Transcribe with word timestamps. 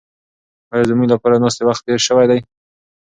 ایا 0.73 0.83
زموږ 0.89 1.07
لپاره 1.13 1.35
د 1.37 1.41
ناستې 1.43 1.63
وخت 1.67 1.81
تېر 1.87 1.99
شوی 2.07 2.25
دی؟ 2.29 2.39